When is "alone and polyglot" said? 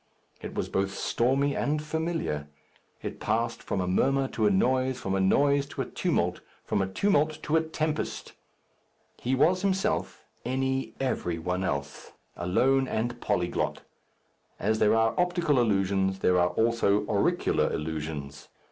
12.35-13.83